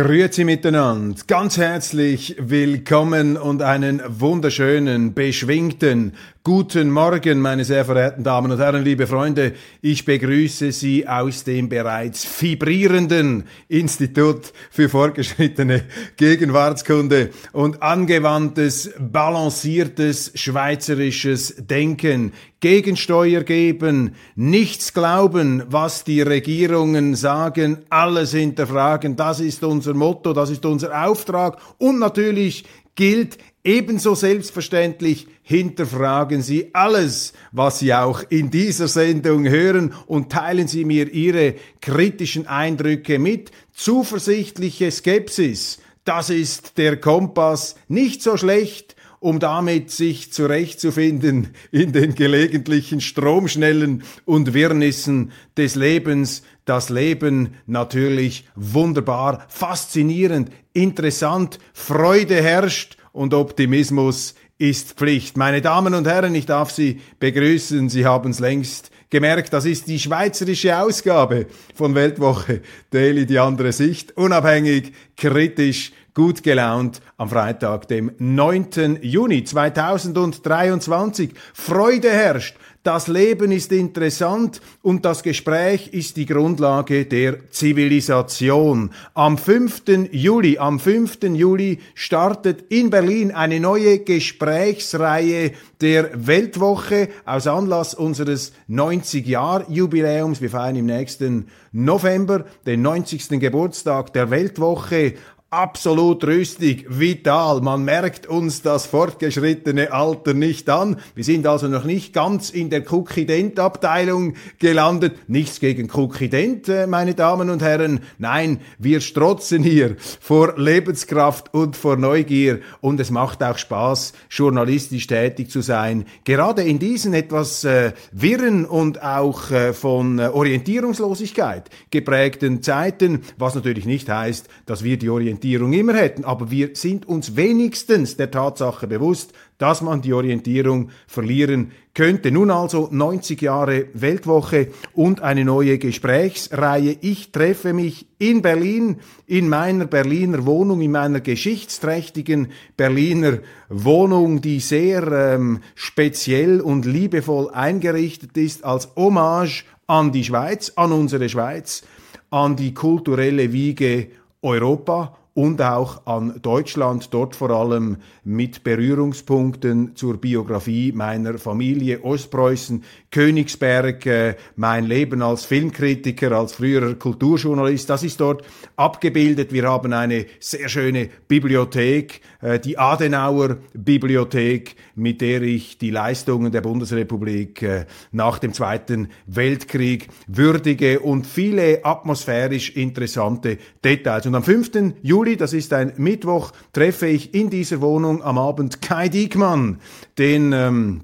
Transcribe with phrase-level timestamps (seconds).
[0.00, 6.12] Grüezi miteinander, ganz herzlich willkommen und einen wunderschönen, beschwingten,
[6.48, 9.52] Guten Morgen, meine sehr verehrten Damen und Herren, liebe Freunde.
[9.82, 15.84] Ich begrüße Sie aus dem bereits vibrierenden Institut für fortgeschrittene
[16.16, 22.32] Gegenwartskunde und angewandtes, balanciertes schweizerisches Denken.
[22.60, 29.16] Gegensteuer geben, nichts glauben, was die Regierungen sagen, alles hinterfragen.
[29.16, 32.64] Das ist unser Motto, das ist unser Auftrag und natürlich
[32.94, 40.68] gilt ebenso selbstverständlich hinterfragen Sie alles, was Sie auch in dieser Sendung hören und teilen
[40.68, 43.50] Sie mir Ihre kritischen Eindrücke mit.
[43.72, 52.14] Zuversichtliche Skepsis, das ist der Kompass, nicht so schlecht, um damit sich zurechtzufinden in den
[52.14, 56.42] gelegentlichen Stromschnellen und Wirrnissen des Lebens.
[56.64, 65.36] Das Leben natürlich wunderbar, faszinierend, interessant, Freude herrscht und Optimismus ist Pflicht.
[65.36, 67.88] Meine Damen und Herren, ich darf Sie begrüßen.
[67.88, 73.72] Sie haben es längst gemerkt, das ist die schweizerische Ausgabe von Weltwoche Daily, die andere
[73.72, 74.16] Sicht.
[74.16, 79.00] Unabhängig, kritisch, gut gelaunt am Freitag, dem 9.
[79.02, 81.30] Juni 2023.
[81.54, 82.56] Freude herrscht
[82.88, 88.92] das Leben ist interessant und das Gespräch ist die Grundlage der Zivilisation.
[89.12, 90.08] Am 5.
[90.10, 91.18] Juli, am 5.
[91.34, 95.52] Juli startet in Berlin eine neue Gesprächsreihe
[95.82, 100.40] der Weltwoche aus Anlass unseres 90-Jahr-Jubiläums.
[100.40, 103.38] Wir feiern im nächsten November den 90.
[103.38, 105.12] Geburtstag der Weltwoche
[105.50, 107.62] absolut rüstig, vital.
[107.62, 110.98] Man merkt uns das fortgeschrittene Alter nicht an.
[111.14, 115.16] Wir sind also noch nicht ganz in der Cookident-Abteilung gelandet.
[115.26, 118.00] Nichts gegen Cookident, äh, meine Damen und Herren.
[118.18, 125.06] Nein, wir strotzen hier vor Lebenskraft und vor Neugier und es macht auch Spaß, journalistisch
[125.06, 126.04] tätig zu sein.
[126.24, 133.54] Gerade in diesen etwas äh, wirren und auch äh, von äh, Orientierungslosigkeit geprägten Zeiten, was
[133.54, 136.24] natürlich nicht heißt, dass wir die Orientierung Orientierung immer hätten.
[136.24, 142.30] Aber wir sind uns wenigstens der Tatsache bewusst, dass man die Orientierung verlieren könnte.
[142.30, 146.96] Nun also 90 Jahre Weltwoche und eine neue Gesprächsreihe.
[147.00, 153.38] Ich treffe mich in Berlin, in meiner Berliner Wohnung, in meiner geschichtsträchtigen Berliner
[153.68, 160.92] Wohnung, die sehr ähm, speziell und liebevoll eingerichtet ist als Hommage an die Schweiz, an
[160.92, 161.82] unsere Schweiz,
[162.30, 164.08] an die kulturelle Wiege
[164.42, 172.82] Europa und auch an Deutschland, dort vor allem mit Berührungspunkten zur Biografie meiner Familie Ostpreußen,
[173.10, 178.42] Königsberg, äh, mein Leben als Filmkritiker, als früherer Kulturjournalist, das ist dort
[178.76, 179.52] abgebildet.
[179.52, 186.52] Wir haben eine sehr schöne Bibliothek, äh, die Adenauer Bibliothek, mit der ich die Leistungen
[186.52, 194.26] der Bundesrepublik äh, nach dem Zweiten Weltkrieg würdige und viele atmosphärisch interessante Details.
[194.26, 194.94] Und am 5.
[195.02, 199.80] Juli das ist ein Mittwoch, treffe ich in dieser Wohnung am Abend Kai Diekmann,
[200.18, 201.00] den ähm,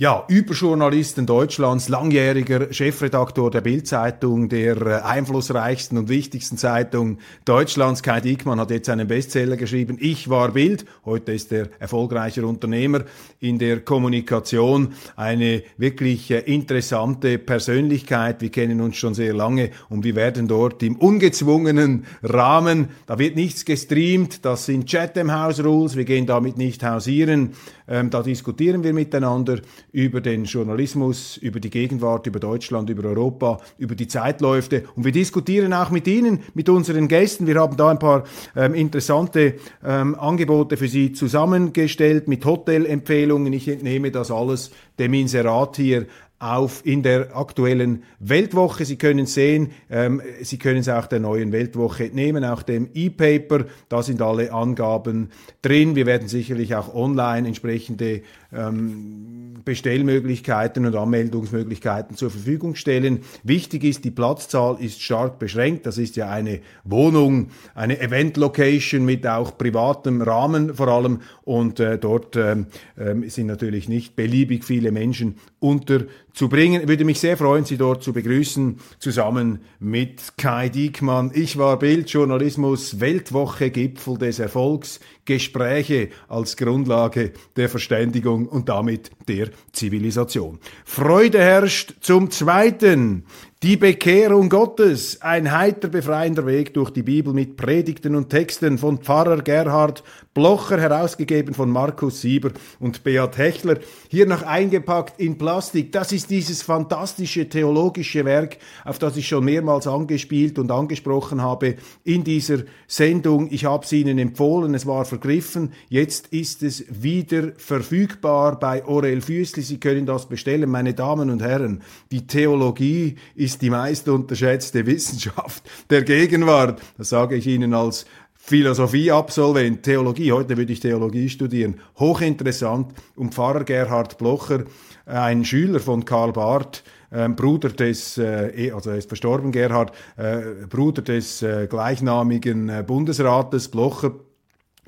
[0.00, 8.02] ja, Überjournalisten Deutschlands, langjähriger Chefredaktor der Bildzeitung, der äh, einflussreichsten und wichtigsten Zeitung Deutschlands.
[8.02, 9.98] Kai Diekmann hat jetzt einen Bestseller geschrieben.
[10.00, 10.86] Ich war Bild.
[11.04, 13.02] Heute ist er erfolgreicher Unternehmer
[13.40, 14.94] in der Kommunikation.
[15.16, 18.40] Eine wirklich äh, interessante Persönlichkeit.
[18.40, 23.36] Wir kennen uns schon sehr lange und wir werden dort im ungezwungenen Rahmen, da wird
[23.36, 27.50] nichts gestreamt, das sind Chatham House Rules, wir gehen damit nicht hausieren,
[27.90, 29.60] ähm, da diskutieren wir miteinander
[29.92, 34.84] über den Journalismus, über die Gegenwart, über Deutschland, über Europa, über die Zeitläufe.
[34.94, 37.48] Und wir diskutieren auch mit Ihnen, mit unseren Gästen.
[37.48, 39.54] Wir haben da ein paar ähm, interessante
[39.84, 43.52] ähm, Angebote für Sie zusammengestellt mit Hotelempfehlungen.
[43.52, 46.06] Ich entnehme das alles dem Inserat hier
[46.40, 48.86] auf in der aktuellen Weltwoche.
[48.86, 53.66] Sie können sehen, ähm, Sie können es auch der neuen Weltwoche nehmen, auch dem E-Paper.
[53.90, 55.28] Da sind alle Angaben
[55.60, 55.94] drin.
[55.96, 58.22] Wir werden sicherlich auch online entsprechende
[58.52, 63.20] ähm, Bestellmöglichkeiten und Anmeldungsmöglichkeiten zur Verfügung stellen.
[63.44, 65.84] Wichtig ist, die Platzzahl ist stark beschränkt.
[65.84, 71.20] Das ist ja eine Wohnung, eine Event-Location mit auch privatem Rahmen vor allem.
[71.42, 72.66] Und äh, dort ähm,
[72.96, 76.82] äh, sind natürlich nicht beliebig viele Menschen unterzubringen.
[76.82, 81.30] Ich würde mich sehr freuen, Sie dort zu begrüßen, zusammen mit Kai Diekmann.
[81.34, 89.50] Ich war Bildjournalismus, Weltwoche, Gipfel des Erfolgs, Gespräche als Grundlage der Verständigung und damit der
[89.72, 90.58] Zivilisation.
[90.84, 93.24] Freude herrscht zum Zweiten.
[93.62, 99.02] Die Bekehrung Gottes, ein heiter befreiender Weg durch die Bibel mit Predigten und Texten von
[99.02, 100.02] Pfarrer Gerhard
[100.32, 103.78] Blocher, herausgegeben von Markus Sieber und Beat Hechler,
[104.08, 105.92] hier noch eingepackt in Plastik.
[105.92, 111.74] Das ist dieses fantastische theologische Werk, auf das ich schon mehrmals angespielt und angesprochen habe
[112.04, 113.48] in dieser Sendung.
[113.50, 119.20] Ich habe es Ihnen empfohlen, es war vergriffen, jetzt ist es wieder verfügbar bei Aurel
[119.20, 119.62] Füßli.
[119.62, 121.82] Sie können das bestellen, meine Damen und Herren.
[122.10, 126.80] Die Theologie ist die meist unterschätzte Wissenschaft der Gegenwart.
[126.96, 128.06] Das sage ich Ihnen als
[128.42, 132.94] Philosophieabsolvent, Theologie, heute würde ich Theologie studieren, hochinteressant.
[133.14, 134.64] Und Pfarrer Gerhard Blocher,
[135.04, 140.66] ein Schüler von Karl Barth, äh, Bruder des, äh, eh, also ist verstorben Gerhard, äh,
[140.68, 144.14] Bruder des gleichnamigen Bundesrates Blocher,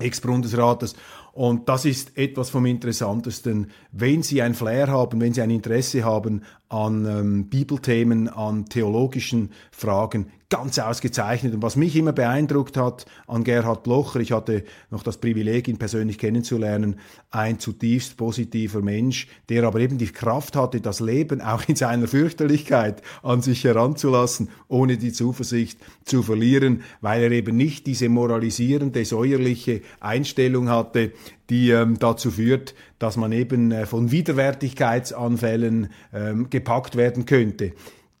[0.03, 0.95] Ex-Bundesrates.
[1.33, 6.03] Und das ist etwas vom Interessantesten, wenn Sie ein Flair haben, wenn Sie ein Interesse
[6.03, 11.55] haben an ähm, Bibelthemen, an theologischen Fragen, ganz ausgezeichnet.
[11.55, 15.79] Und was mich immer beeindruckt hat an Gerhard Blocher, ich hatte noch das Privileg, ihn
[15.79, 16.99] persönlich kennenzulernen,
[17.31, 22.07] ein zutiefst positiver Mensch, der aber eben die Kraft hatte, das Leben auch in seiner
[22.07, 29.05] Fürchterlichkeit an sich heranzulassen, ohne die Zuversicht zu verlieren, weil er eben nicht diese moralisierende,
[29.05, 31.13] säuerliche Einstellung hatte,
[31.49, 37.71] die ähm, dazu führt, dass man eben äh, von Widerwärtigkeitsanfällen ähm, gepackt werden könnte.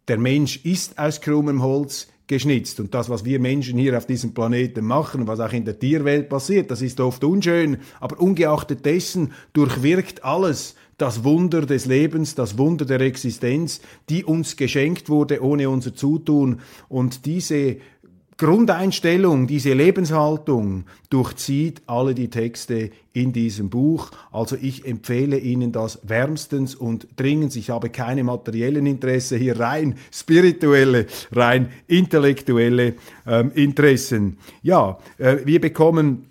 [0.07, 2.79] Der Mensch ist aus krummem Holz, geschnitzt.
[2.79, 6.29] Und das, was wir Menschen hier auf diesem Planeten machen, was auch in der Tierwelt
[6.29, 12.57] passiert, das ist oft unschön, aber ungeachtet dessen durchwirkt alles das Wunder des Lebens, das
[12.57, 16.61] Wunder der Existenz, die uns geschenkt wurde ohne unser Zutun.
[16.87, 17.77] Und diese
[18.37, 24.11] Grundeinstellung, diese Lebenshaltung durchzieht alle die Texte in diesem Buch.
[24.31, 27.55] Also ich empfehle Ihnen das wärmstens und dringend.
[27.55, 32.95] Ich habe keine materiellen Interesse hier, rein spirituelle, rein intellektuelle
[33.27, 34.37] ähm, Interessen.
[34.61, 36.25] Ja, äh, wir bekommen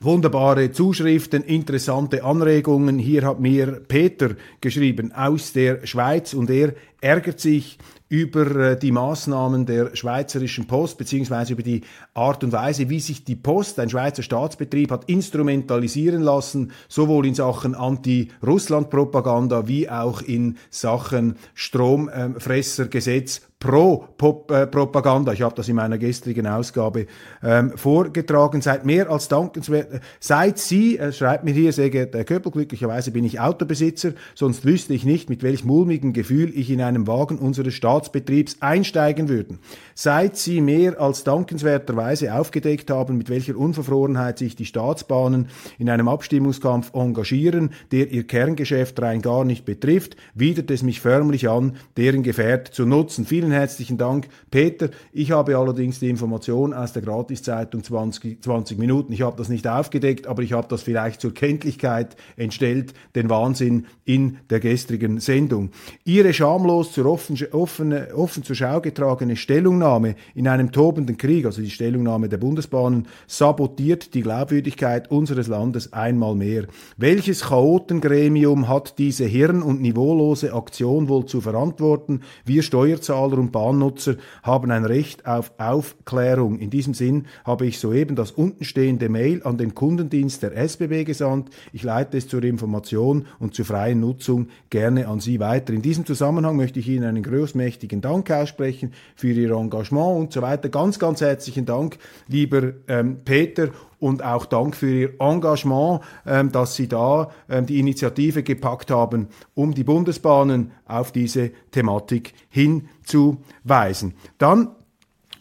[0.00, 2.98] wunderbare Zuschriften, interessante Anregungen.
[2.98, 4.30] Hier hat mir Peter
[4.62, 7.76] geschrieben aus der Schweiz und er ärgert sich
[8.08, 11.82] über äh, die Maßnahmen der Schweizerischen Post beziehungsweise über die
[12.14, 17.34] Art und Weise, wie sich die Post, ein Schweizer Staatsbetrieb, hat instrumentalisieren lassen, sowohl in
[17.34, 25.34] Sachen Anti-Russland-Propaganda wie auch in Sachen Stromfressergesetz Pro-Propaganda.
[25.34, 27.06] Ich habe das in meiner gestrigen Ausgabe
[27.42, 28.62] ähm, vorgetragen.
[28.62, 30.00] Seid mehr als dankenswert.
[30.18, 34.64] Seid Sie, äh, schreibt mir hier, sehr geehrter Herr Köppel, glücklicherweise bin ich Autobesitzer, sonst
[34.64, 39.58] wüsste ich nicht, mit welch mulmigem Gefühl ich in einem Wagen unseres Staatsbetriebs einsteigen würde.
[40.02, 45.48] Seit Sie mehr als dankenswerterweise aufgedeckt haben, mit welcher Unverfrorenheit sich die Staatsbahnen
[45.78, 51.50] in einem Abstimmungskampf engagieren, der ihr Kerngeschäft rein gar nicht betrifft, widert es mich förmlich
[51.50, 53.26] an, deren Gefährt zu nutzen.
[53.26, 54.88] Vielen herzlichen Dank, Peter.
[55.12, 59.12] Ich habe allerdings die Information aus der Gratiszeitung 20, 20 Minuten.
[59.12, 63.84] Ich habe das nicht aufgedeckt, aber ich habe das vielleicht zur Kenntlichkeit entstellt, den Wahnsinn
[64.06, 65.72] in der gestrigen Sendung.
[66.06, 69.89] Ihre schamlos zur offen, offen, offen zur Schau getragene Stellungnahme
[70.34, 76.34] in einem tobenden Krieg, also die Stellungnahme der Bundesbahnen, sabotiert die Glaubwürdigkeit unseres Landes einmal
[76.34, 76.66] mehr.
[76.96, 82.20] Welches Chaotengremium hat diese hirn- und niveaulose Aktion wohl zu verantworten?
[82.44, 86.58] Wir Steuerzahler und Bahnnutzer haben ein Recht auf Aufklärung.
[86.58, 91.50] In diesem Sinn habe ich soeben das untenstehende Mail an den Kundendienst der SBB gesandt.
[91.72, 95.72] Ich leite es zur Information und zur freien Nutzung gerne an Sie weiter.
[95.72, 100.42] In diesem Zusammenhang möchte ich Ihnen einen großmächtigen Dank aussprechen für Ihr Engagement und so
[100.42, 100.68] weiter.
[100.68, 103.68] Ganz, ganz herzlichen Dank, lieber ähm, Peter
[103.98, 109.28] und auch Dank für Ihr Engagement, ähm, dass Sie da ähm, die Initiative gepackt haben,
[109.54, 114.14] um die Bundesbahnen auf diese Thematik hinzuweisen.
[114.38, 114.68] Dann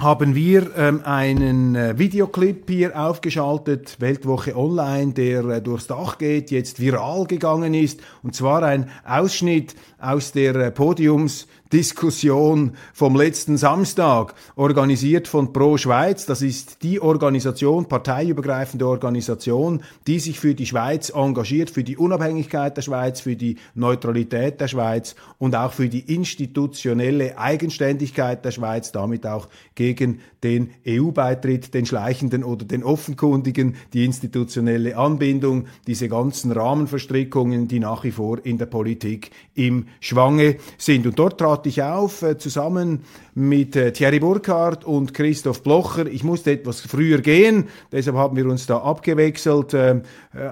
[0.02, 6.52] haben wir ähm, einen äh, Videoclip hier aufgeschaltet, Weltwoche Online, der äh, durchs Dach geht,
[6.52, 13.56] jetzt viral gegangen ist, und zwar ein Ausschnitt aus der äh, Podiums Diskussion vom letzten
[13.58, 16.26] Samstag, organisiert von Pro Schweiz.
[16.26, 22.76] Das ist die Organisation, parteiübergreifende Organisation, die sich für die Schweiz engagiert, für die Unabhängigkeit
[22.76, 28.92] der Schweiz, für die Neutralität der Schweiz und auch für die institutionelle Eigenständigkeit der Schweiz,
[28.92, 36.52] damit auch gegen den EU-Beitritt, den schleichenden oder den offenkundigen, die institutionelle Anbindung, diese ganzen
[36.52, 41.06] Rahmenverstrickungen, die nach wie vor in der Politik im Schwange sind.
[41.06, 43.02] Und dort trat ich auf, äh, zusammen
[43.34, 46.08] mit äh, Thierry Burkhardt und Christoph Blocher.
[46.08, 50.02] Ich musste etwas früher gehen, deshalb haben wir uns da abgewechselt äh, äh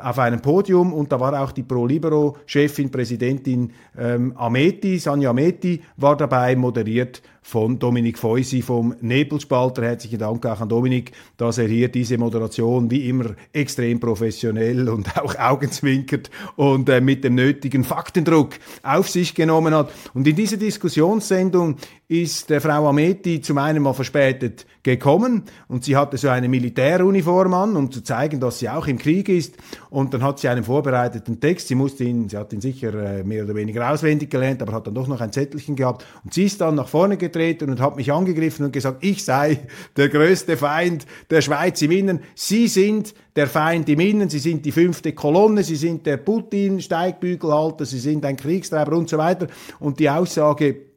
[0.02, 5.32] auf einem Podium und da war auch die Pro Libero Chefin, Präsidentin ähm, Ameti, Sanja
[5.32, 9.82] Ameti war dabei, moderiert von Dominik Feusi vom Nebelspalter.
[9.82, 15.18] Herzlichen Dank auch an Dominik, dass er hier diese Moderation wie immer extrem professionell und
[15.22, 18.50] auch augenzwinkert und äh, mit dem nötigen Faktendruck
[18.84, 19.94] auf sich genommen hat.
[20.14, 21.78] Und in dieser Diskussionssendung
[22.10, 27.54] ist äh, Frau Ameti zum einen mal verspätet gekommen und sie hatte so eine Militäruniform
[27.54, 29.56] an, um zu zeigen, dass sie auch im Krieg ist.
[29.90, 31.70] Und dann hat sie einen vorbereiteten Text.
[31.70, 34.88] Sie musste ihn, sie hat ihn sicher äh, mehr oder weniger auswendig gelernt, aber hat
[34.88, 36.06] dann doch noch ein Zettelchen gehabt.
[36.26, 39.60] Und sie ist dann nach vorne getreten und hat mich angegriffen und gesagt, ich sei
[39.96, 42.20] der größte Feind der Schweiz im Innen.
[42.36, 47.86] Sie sind der Feind im Innen, sie sind die fünfte Kolonne, sie sind der Putin-Steigbügelhalter,
[47.86, 49.48] sie sind ein Kriegstreiber und so weiter.
[49.80, 50.88] Und die Aussage,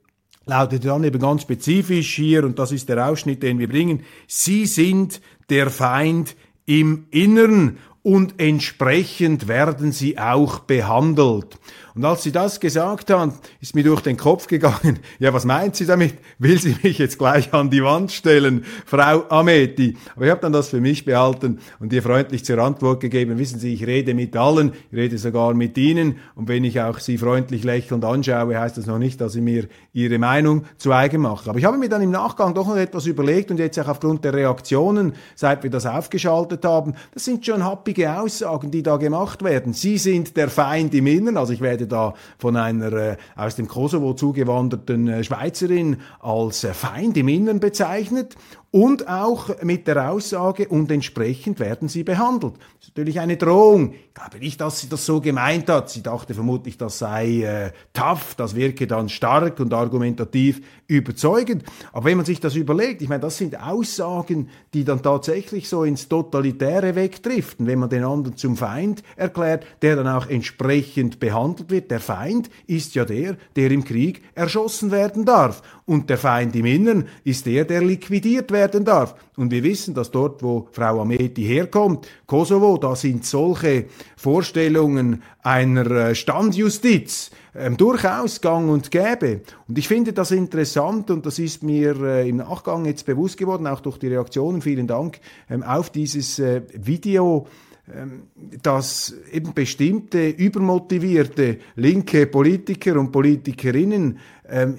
[0.47, 4.67] lautet dann eben ganz spezifisch hier, und das ist der Ausschnitt, den wir bringen, Sie
[4.67, 11.59] sind der Feind im Innern und entsprechend werden Sie auch behandelt.
[11.95, 15.77] Und als sie das gesagt hat, ist mir durch den Kopf gegangen, ja, was meint
[15.77, 16.15] sie damit?
[16.39, 19.97] Will sie mich jetzt gleich an die Wand stellen, Frau Ameti?
[20.15, 23.59] Aber ich habe dann das für mich behalten und ihr freundlich zur Antwort gegeben, wissen
[23.59, 27.19] Sie, ich rede mit allen, ich rede sogar mit Ihnen und wenn ich auch Sie
[27.19, 31.51] freundlich lächelnd anschaue, heißt das noch nicht, dass ich mir Ihre Meinung zu eigen mache.
[31.51, 34.25] Aber ich habe mir dann im Nachgang doch noch etwas überlegt und jetzt auch aufgrund
[34.25, 39.43] der Reaktionen, seit wir das aufgeschaltet haben, das sind schon happige Aussagen, die da gemacht
[39.43, 39.73] werden.
[39.73, 43.57] Sie sind der Feind im Inneren, also ich werde werde da von einer äh, aus
[43.57, 48.37] dem Kosovo zugewanderten äh, Schweizerin als äh, Feind im Innern bezeichnet
[48.73, 52.55] und auch mit der Aussage, und entsprechend werden sie behandelt.
[52.79, 53.95] Das ist natürlich eine Drohung.
[53.95, 55.91] Ich glaube nicht, dass sie das so gemeint hat.
[55.91, 61.65] Sie dachte vermutlich, das sei äh, tough, das wirke dann stark und argumentativ überzeugend.
[61.93, 65.83] Aber wenn man sich das überlegt, ich meine, das sind Aussagen, die dann tatsächlich so
[65.83, 71.71] ins Totalitäre wegdriften, wenn man den anderen zum Feind erklärt, der dann auch entsprechend behandelt
[71.71, 71.91] wird.
[71.91, 75.62] Der Feind ist ja der, der im Krieg erschossen werden darf.
[75.91, 79.17] Und der Feind im Innern ist der, der liquidiert werden darf.
[79.37, 85.91] Und wir wissen, dass dort, wo Frau Ameti herkommt, Kosovo, da sind solche Vorstellungen einer
[85.91, 89.41] äh, Standjustiz ähm, durchaus gang und gäbe.
[89.67, 93.67] Und ich finde das interessant und das ist mir äh, im Nachgang jetzt bewusst geworden,
[93.67, 95.19] auch durch die Reaktionen, vielen Dank,
[95.51, 97.49] ähm, auf dieses äh, Video
[97.93, 98.29] ähm,
[98.63, 104.19] dass eben bestimmte übermotivierte linke Politiker und Politikerinnen
[104.49, 104.77] ähm,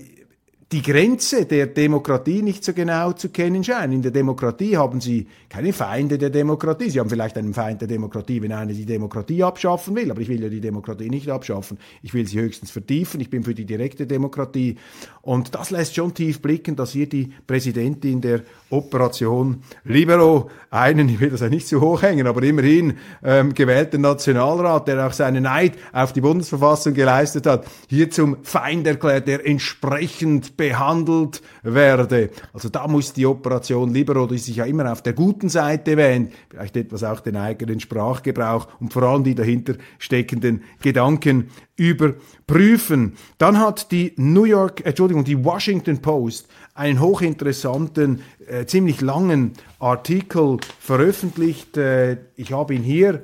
[0.71, 3.91] die Grenze der Demokratie nicht so genau zu kennen scheinen.
[3.91, 6.89] In der Demokratie haben sie keine Feinde der Demokratie.
[6.89, 10.29] Sie haben vielleicht einen Feind der Demokratie, wenn einer die Demokratie abschaffen will, aber ich
[10.29, 11.77] will ja die Demokratie nicht abschaffen.
[12.01, 13.19] Ich will sie höchstens vertiefen.
[13.19, 14.77] Ich bin für die direkte Demokratie.
[15.21, 21.19] Und das lässt schon tief blicken, dass hier die Präsidentin der Operation Libero einen, ich
[21.19, 25.45] will das ja nicht zu hoch hängen, aber immerhin ähm, gewählten Nationalrat, der auch seinen
[25.45, 32.29] Eid auf die Bundesverfassung geleistet hat, hier zum Feind erklärt, der entsprechend behandelt werde.
[32.53, 36.33] Also da muss die Operation Libero, die sich ja immer auf der guten Seite wähnt,
[36.49, 43.13] vielleicht etwas auch den eigenen Sprachgebrauch und vor allem die dahinter steckenden Gedanken überprüfen.
[43.39, 50.57] Dann hat die New York, Entschuldigung, die Washington Post einen hochinteressanten, äh, ziemlich langen Artikel
[50.79, 51.75] veröffentlicht.
[51.75, 53.23] Äh, ich habe ihn hier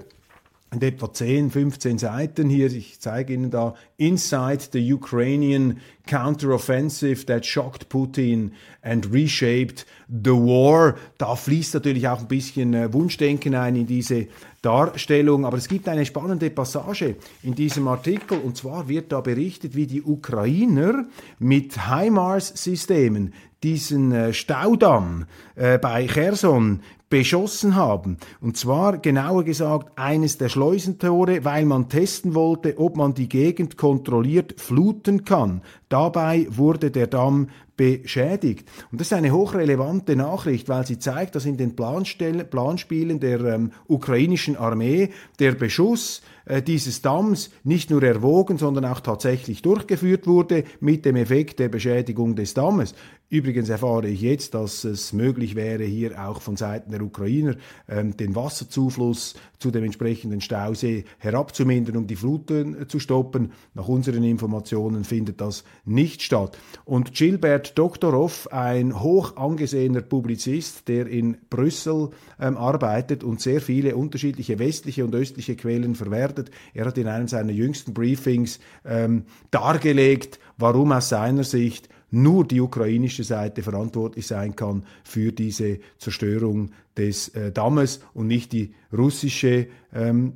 [0.74, 2.68] in etwa 10, 15 Seiten hier.
[2.68, 8.52] Ich zeige Ihnen da Inside the Ukrainian Counteroffensive that shocked Putin
[8.84, 10.96] and reshaped the war.
[11.18, 14.28] Da fließt natürlich auch ein bisschen äh, Wunschdenken ein in diese
[14.62, 19.76] Darstellung, aber es gibt eine spannende Passage in diesem Artikel und zwar wird da berichtet,
[19.76, 21.06] wie die Ukrainer
[21.40, 25.26] mit HIMARS-Systemen diesen äh, Staudamm
[25.56, 28.18] äh, bei Cherson beschossen haben.
[28.42, 33.78] Und zwar genauer gesagt eines der Schleusentore, weil man testen wollte, ob man die Gegend
[33.88, 35.62] kontrolliert fluten kann.
[35.88, 38.68] Dabei wurde der Damm beschädigt.
[38.92, 43.72] Und das ist eine hochrelevante Nachricht, weil sie zeigt, dass in den Planspielen der ähm,
[43.88, 50.66] ukrainischen Armee der Beschuss äh, dieses Damms nicht nur erwogen, sondern auch tatsächlich durchgeführt wurde
[50.82, 52.94] mit dem Effekt der Beschädigung des Dammes.
[53.30, 57.58] Übrigens erfahre ich jetzt, dass es möglich wäre, hier auch von Seiten der Ukrainer
[57.90, 63.52] ähm, den Wasserzufluss zu dem entsprechenden Stausee herabzumindern, um die Fluten äh, zu stoppen.
[63.74, 66.58] Nach unseren Informationen findet das nicht statt.
[66.86, 73.98] Und Gilbert Doktorov, ein hoch angesehener Publizist, der in Brüssel ähm, arbeitet und sehr viele
[73.98, 80.40] unterschiedliche westliche und östliche Quellen verwertet, er hat in einem seiner jüngsten Briefings ähm, dargelegt,
[80.58, 87.30] warum aus seiner Sicht nur die ukrainische Seite verantwortlich sein kann für diese Zerstörung des
[87.30, 90.34] äh, Dammes und nicht die russische ähm,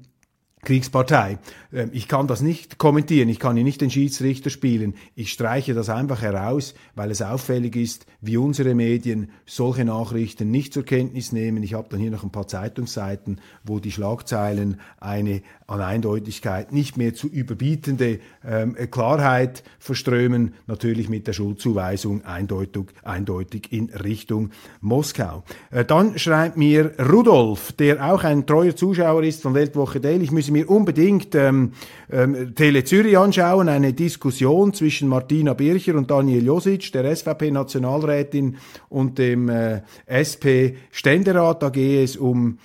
[0.64, 1.40] Kriegspartei.
[1.74, 4.96] Ähm, ich kann das nicht kommentieren, ich kann hier nicht den Schiedsrichter spielen.
[5.16, 10.74] Ich streiche das einfach heraus, weil es auffällig ist, wie unsere Medien solche Nachrichten nicht
[10.74, 11.64] zur Kenntnis nehmen.
[11.64, 15.42] Ich habe dann hier noch ein paar Zeitungsseiten, wo die Schlagzeilen eine
[15.72, 23.72] an Eindeutigkeit nicht mehr zu überbietende ähm, Klarheit verströmen, natürlich mit der Schuldzuweisung eindeutig, eindeutig
[23.72, 24.50] in Richtung
[24.82, 25.44] Moskau.
[25.72, 30.32] Äh, dann schreibt mir Rudolf, der auch ein treuer Zuschauer ist von Weltwoche Daily, ich
[30.32, 31.72] müsse mir unbedingt ähm,
[32.12, 38.58] ähm, Tele Zürich anschauen, eine Diskussion zwischen Martina Bircher und Daniel Josic, der SVP-Nationalrätin
[38.90, 41.64] und dem äh, SP-Ständerat.
[41.64, 42.58] Da gehe es um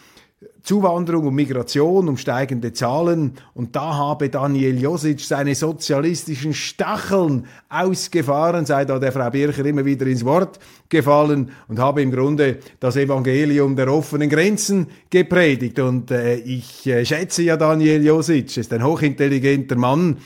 [0.62, 3.34] Zuwanderung, um Migration, um steigende Zahlen.
[3.54, 9.84] Und da habe Daniel Josic seine sozialistischen Stacheln ausgefahren, sei da der Frau Bircher immer
[9.84, 15.78] wieder ins Wort gefallen und habe im Grunde das Evangelium der offenen Grenzen gepredigt.
[15.78, 20.16] Und äh, ich äh, schätze ja Daniel Josic, ist ein hochintelligenter Mann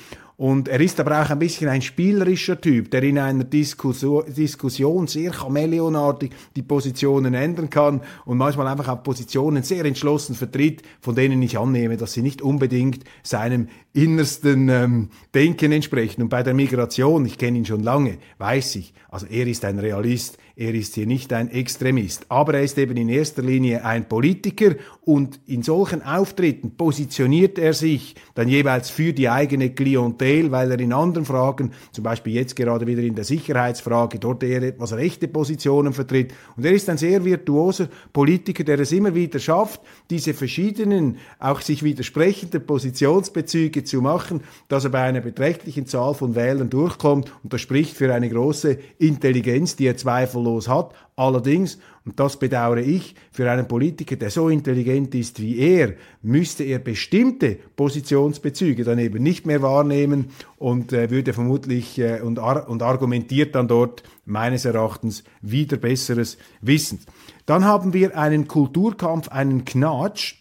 [0.41, 5.07] und er ist aber auch ein bisschen ein spielerischer Typ, der in einer Diskussion, Diskussion
[5.07, 11.15] sehr chameleonartig die Positionen ändern kann und manchmal einfach auch Positionen sehr entschlossen vertritt, von
[11.15, 16.23] denen ich annehme, dass sie nicht unbedingt seinem innersten ähm, Denken entsprechen.
[16.23, 19.79] Und bei der Migration, ich kenne ihn schon lange, weiß ich, also er ist ein
[19.79, 24.09] Realist, er ist hier nicht ein Extremist, aber er ist eben in erster Linie ein
[24.09, 30.71] Politiker und in solchen Auftritten positioniert er sich dann jeweils für die eigene Klientel, weil
[30.71, 34.93] er in anderen Fragen, zum Beispiel jetzt gerade wieder in der Sicherheitsfrage, dort eher etwas
[34.93, 36.35] rechte Positionen vertritt.
[36.57, 41.63] Und er ist ein sehr virtuoser Politiker, der es immer wieder schafft, diese verschiedenen, auch
[41.63, 47.33] sich widersprechenden Positionsbezüge zu machen, dass er bei einer beträchtlichen Zahl von Wählern durchkommt.
[47.43, 50.95] Und das spricht für eine große Intelligenz, die er zweifellos hat.
[51.17, 51.79] Allerdings,
[52.11, 56.81] und das bedauere ich, für einen Politiker, der so intelligent ist wie er, müsste er
[56.81, 62.83] bestimmte Positionsbezüge dann eben nicht mehr wahrnehmen und äh, würde vermutlich äh, und, ar und
[62.83, 66.99] argumentiert dann dort meines Erachtens wieder besseres Wissen.
[67.47, 70.40] Dann haben wir einen Kulturkampf, einen Knatsch,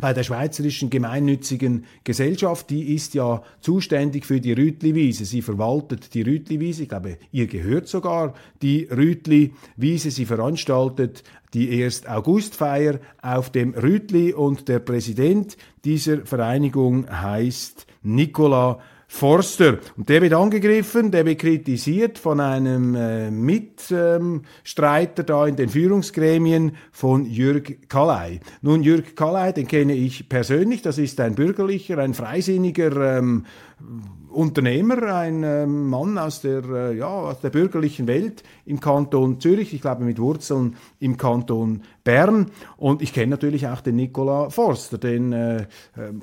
[0.00, 5.24] bei der Schweizerischen Gemeinnützigen Gesellschaft, die ist ja zuständig für die Rütli-Wiese.
[5.24, 10.10] Sie verwaltet die Rütli-Wiese, ich glaube, ihr gehört sogar die Rütli-Wiese.
[10.10, 11.22] Sie veranstaltet
[11.54, 12.06] die 1.
[12.06, 18.80] Augustfeier auf dem Rütli und der Präsident dieser Vereinigung heißt Nicola
[19.14, 19.78] Forster.
[19.96, 24.18] Und der wird angegriffen, der wird kritisiert von einem äh, Mitstreiter
[25.22, 28.40] ähm, da in den Führungsgremien von Jürg Kallei.
[28.60, 33.44] Nun, Jürg Kallei, den kenne ich persönlich, das ist ein bürgerlicher, ein freisinniger ähm,
[34.30, 39.72] Unternehmer, ein äh, Mann aus der, äh, ja, aus der bürgerlichen Welt im Kanton Zürich,
[39.72, 42.50] ich glaube mit Wurzeln im Kanton Bern.
[42.76, 45.66] Und ich kenne natürlich auch den Nicola Forster, den äh, äh,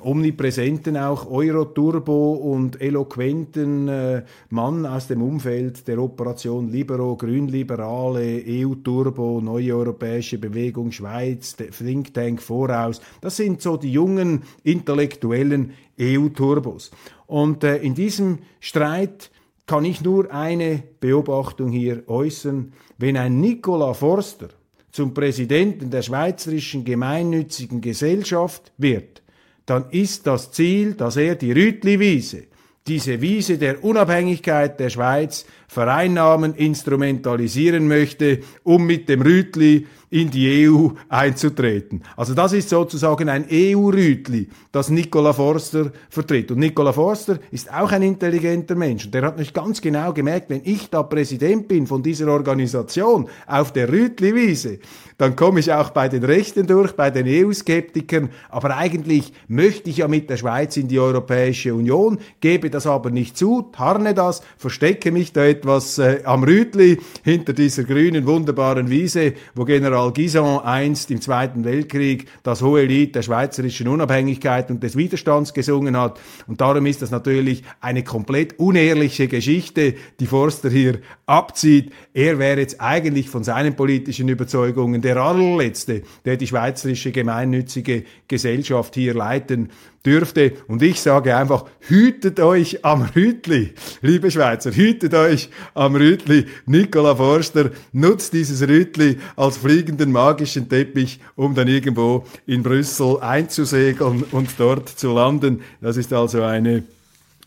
[0.00, 9.40] omnipräsenten auch Euro-Turbo und eloquenten äh, Mann aus dem Umfeld der Operation Libero, Grünliberale, EU-Turbo,
[9.40, 13.00] Neue Europäische Bewegung Schweiz, Think Tank Voraus.
[13.20, 16.92] Das sind so die jungen intellektuellen EU-Turbos.
[17.26, 19.30] Und äh, in diesem Streit
[19.66, 22.72] kann ich nur eine Beobachtung hier äußern.
[22.98, 24.48] Wenn ein Nicola Forster
[24.92, 29.22] zum Präsidenten der Schweizerischen Gemeinnützigen Gesellschaft wird,
[29.66, 32.44] dann ist das Ziel, dass er die Rütli-Wiese,
[32.86, 40.68] diese Wiese der Unabhängigkeit der Schweiz vereinnahmen, instrumentalisieren möchte, um mit dem Rütli in die
[40.68, 42.02] EU einzutreten.
[42.16, 46.50] Also das ist sozusagen ein EU-Rütli, das Nicola Forster vertritt.
[46.50, 49.06] Und Nicola Forster ist auch ein intelligenter Mensch.
[49.06, 53.26] Und der hat nicht ganz genau gemerkt, wenn ich da Präsident bin von dieser Organisation
[53.46, 54.80] auf der Rütli-Wiese,
[55.16, 58.30] dann komme ich auch bei den Rechten durch, bei den EU-Skeptikern.
[58.50, 63.10] Aber eigentlich möchte ich ja mit der Schweiz in die Europäische Union, gebe das aber
[63.10, 68.90] nicht zu, tarne das, verstecke mich da etwas äh, am Rütli hinter dieser grünen, wunderbaren
[68.90, 74.82] Wiese, wo General Guison einst im Zweiten Weltkrieg das hohe Lied der schweizerischen Unabhängigkeit und
[74.82, 76.18] des Widerstands gesungen hat.
[76.46, 81.92] Und darum ist das natürlich eine komplett unehrliche Geschichte, die Forster hier abzieht.
[82.14, 88.94] Er wäre jetzt eigentlich von seinen politischen Überzeugungen der allerletzte, der die schweizerische gemeinnützige Gesellschaft
[88.94, 89.70] hier leiten
[90.04, 90.52] dürfte.
[90.68, 96.46] Und ich sage einfach, hütet euch am Rütli, liebe Schweizer, hütet euch am Rütli.
[96.66, 99.58] Nicola Forster nutzt dieses Rütli als
[99.92, 105.62] fliegenden magischen Teppich, um dann irgendwo in Brüssel einzusegeln und dort zu landen.
[105.82, 106.82] Das ist also eine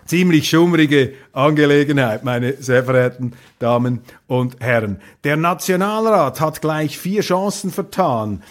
[0.06, 4.98] ziemlich schummrige Angelegenheit, meine sehr verehrten Damen und Herren.
[5.24, 8.44] Der Nationalrat hat gleich vier Chancen vertan,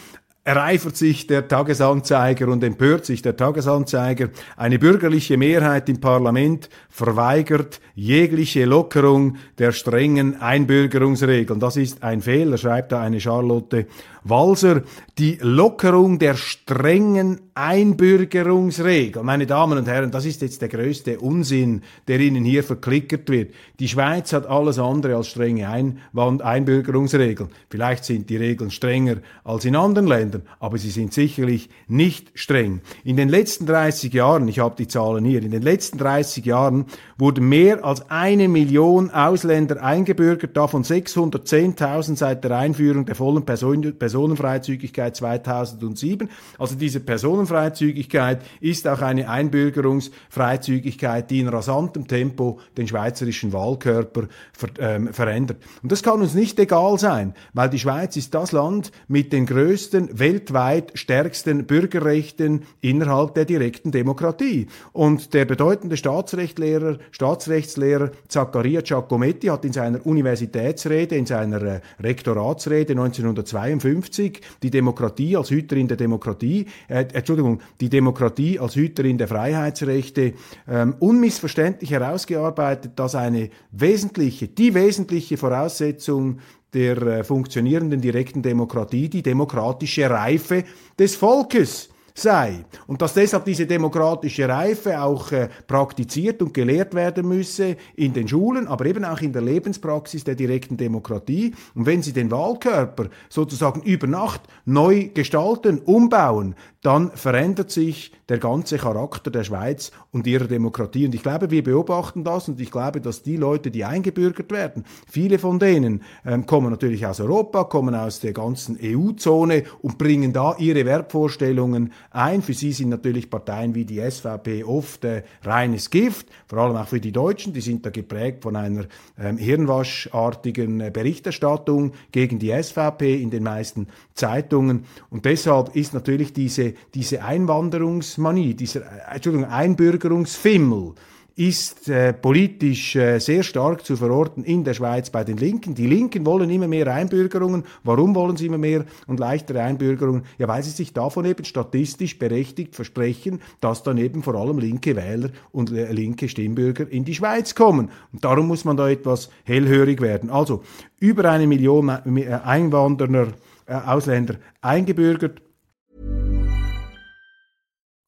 [0.45, 4.29] ereifert sich der Tagesanzeiger und empört sich der Tagesanzeiger.
[4.57, 11.61] Eine bürgerliche Mehrheit im Parlament verweigert jegliche Lockerung der strengen Einbürgerungsregeln.
[11.61, 13.87] Das ist ein Fehler, schreibt da eine Charlotte
[14.25, 14.83] Walser.
[15.19, 19.25] Die Lockerung der strengen Einbürgerungsregeln.
[19.25, 23.55] Meine Damen und Herren, das ist jetzt der größte Unsinn, der Ihnen hier verklickert wird.
[23.79, 27.51] Die Schweiz hat alles andere als strenge Einwand Einbürgerungsregeln.
[27.71, 32.81] Vielleicht sind die Regeln strenger als in anderen Ländern, aber sie sind sicherlich nicht streng.
[33.05, 36.87] In den letzten 30 Jahren, ich habe die Zahlen hier, in den letzten 30 Jahren
[37.19, 43.83] wurden mehr als eine Million Ausländer eingebürgert, davon 610.000 seit der Einführung der vollen Person
[44.15, 46.29] Personenfreizügigkeit 2007.
[46.57, 54.69] Also diese Personenfreizügigkeit ist auch eine Einbürgerungsfreizügigkeit, die in rasantem Tempo den schweizerischen Wahlkörper ver
[54.79, 55.59] ähm, verändert.
[55.83, 59.47] Und das kann uns nicht egal sein, weil die Schweiz ist das Land mit den
[59.47, 64.69] größten, weltweit stärksten Bürgerrechten innerhalb der direkten Demokratie.
[64.93, 72.93] Und der bedeutende Staatsrechtslehrer, Staatsrechtslehrer Zaccaria Giacometti hat in seiner Universitätsrede, in seiner äh, Rektoratsrede
[72.93, 79.29] 1952 1950 die Demokratie als Hüterin der Demokratie, äh, Entschuldigung, die Demokratie als Hüterin der
[79.29, 80.35] Freiheitsrechte
[80.69, 86.39] ähm, unmissverständlich herausgearbeitet, dass eine wesentliche, die wesentliche Voraussetzung
[86.73, 90.65] der äh, funktionierenden direkten Demokratie die demokratische Reife
[90.99, 97.27] des Volkes sei und dass deshalb diese demokratische Reife auch äh, praktiziert und gelehrt werden
[97.27, 101.53] müsse in den Schulen, aber eben auch in der Lebenspraxis der direkten Demokratie.
[101.75, 108.39] Und wenn Sie den Wahlkörper sozusagen über Nacht neu gestalten, umbauen, dann verändert sich der
[108.39, 111.07] ganze Charakter der Schweiz und ihrer Demokratie.
[111.07, 114.85] Und ich glaube, wir beobachten das und ich glaube, dass die Leute, die eingebürgert werden,
[115.11, 120.35] viele von denen ähm, kommen natürlich aus Europa, kommen aus der ganzen EU-Zone und bringen
[120.35, 122.43] da ihre Wertvorstellungen ein.
[122.43, 126.89] Für sie sind natürlich Parteien wie die SVP oft äh, reines Gift, vor allem auch
[126.89, 127.53] für die Deutschen.
[127.53, 128.87] Die sind da geprägt von einer
[129.19, 134.85] ähm, hirnwaschartigen äh, Berichterstattung gegen die SVP in den meisten Zeitungen.
[135.11, 140.95] Und deshalb ist natürlich diese, diese Einwanderungsmanie, dieser äh, Entschuldigung, Einbürgerungsfimmel,
[141.37, 145.75] ist äh, politisch äh, sehr stark zu verorten in der Schweiz bei den Linken.
[145.75, 147.65] Die Linken wollen immer mehr Einbürgerungen.
[147.83, 150.23] Warum wollen sie immer mehr und leichtere Einbürgerungen?
[150.39, 154.95] Ja, weil sie sich davon eben statistisch berechtigt versprechen, dass dann eben vor allem linke
[154.95, 157.91] Wähler und äh, linke Stimmbürger in die Schweiz kommen.
[158.13, 160.31] Und darum muss man da etwas hellhörig werden.
[160.31, 160.63] Also
[161.01, 163.29] über eine Million äh, Einwanderer,
[163.67, 165.41] äh, Ausländer eingebürgert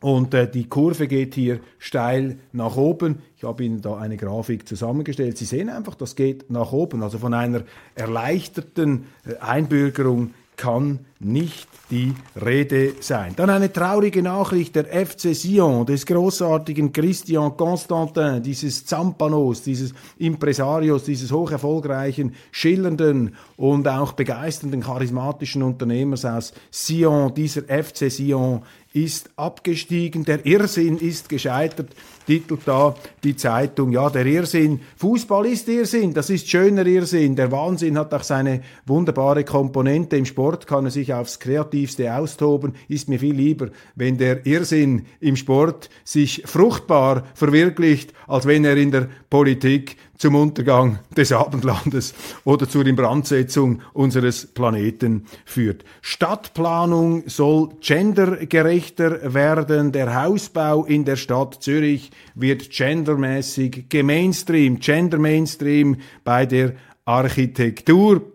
[0.00, 3.22] Und äh, die Kurve geht hier steil nach oben.
[3.36, 5.38] Ich habe Ihnen da eine Grafik zusammengestellt.
[5.38, 7.02] Sie sehen einfach, das geht nach oben.
[7.02, 7.62] Also von einer
[7.94, 13.34] erleichterten äh, Einbürgerung kann nicht die Rede sein.
[13.36, 21.04] Dann eine traurige Nachricht der FC Sion, des großartigen Christian Constantin, dieses Zampanos, dieses Impresarios,
[21.04, 27.32] dieses hoch erfolgreichen, schillernden und auch begeisternden, charismatischen Unternehmers aus Sion.
[27.34, 28.62] Dieser FC Sion
[28.96, 31.90] ist abgestiegen, der Irrsinn ist gescheitert,
[32.26, 33.92] titelt da die Zeitung.
[33.92, 37.36] Ja, der Irrsinn, Fußball ist Irrsinn, das ist schöner Irrsinn.
[37.36, 40.16] Der Wahnsinn hat auch seine wunderbare Komponente.
[40.16, 42.74] Im Sport kann er sich aufs Kreativste austoben.
[42.88, 48.76] Ist mir viel lieber, wenn der Irrsinn im Sport sich fruchtbar verwirklicht, als wenn er
[48.76, 55.84] in der Politik zum Untergang des Abendlandes oder zur Inbrandsetzung unseres Planeten führt.
[56.00, 59.92] Stadtplanung soll gendergerechter werden.
[59.92, 66.74] Der Hausbau in der Stadt Zürich wird gendermäßig gemainstream, gender mainstream bei der
[67.04, 68.32] Architektur.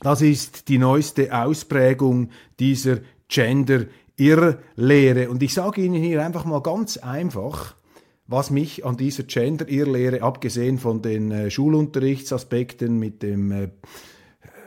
[0.00, 5.30] Das ist die neueste Ausprägung dieser Gender-Irrlehre.
[5.30, 7.74] Und ich sage Ihnen hier einfach mal ganz einfach,
[8.26, 13.68] was mich an dieser Gender-Irrlehre, abgesehen von den äh, Schulunterrichtsaspekten mit dem äh,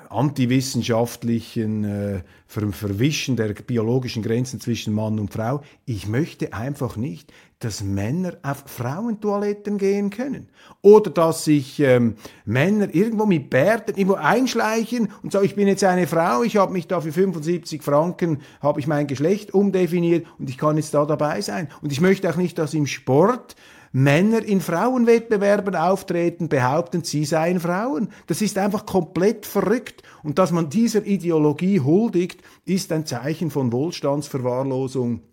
[0.09, 5.61] antiwissenschaftlichen äh, Ver Verwischen der biologischen Grenzen zwischen Mann und Frau.
[5.85, 10.47] Ich möchte einfach nicht, dass Männer auf Frauentoiletten gehen können.
[10.81, 12.15] Oder dass sich ähm,
[12.45, 16.71] Männer irgendwo mit Bärten irgendwo einschleichen und sagen, ich bin jetzt eine Frau, ich habe
[16.71, 21.05] mich da für 75 Franken, habe ich mein Geschlecht umdefiniert und ich kann jetzt da
[21.05, 21.67] dabei sein.
[21.81, 23.55] Und ich möchte auch nicht, dass im Sport
[23.97, 28.09] Männer in Frauenwettbewerben auftreten, behaupten, sie seien Frauen.
[28.27, 30.03] Das ist einfach komplett verrückt.
[30.21, 35.23] Und dass man dieser Ideologie huldigt, ist ein Zeichen von Wohlstandsverwahrlosung